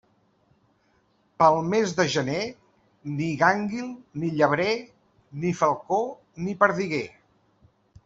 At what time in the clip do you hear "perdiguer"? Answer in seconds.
6.65-7.09